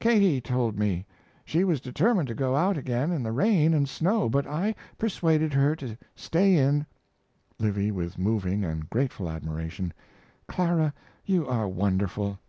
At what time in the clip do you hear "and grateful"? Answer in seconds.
8.64-9.30